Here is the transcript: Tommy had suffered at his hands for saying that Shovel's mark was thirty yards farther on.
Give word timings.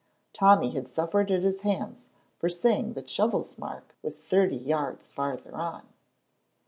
Tommy 0.33 0.71
had 0.71 0.87
suffered 0.87 1.29
at 1.29 1.43
his 1.43 1.59
hands 1.59 2.09
for 2.39 2.49
saying 2.49 2.93
that 2.93 3.07
Shovel's 3.07 3.59
mark 3.59 3.95
was 4.01 4.17
thirty 4.17 4.57
yards 4.57 5.07
farther 5.13 5.53
on. 5.55 5.83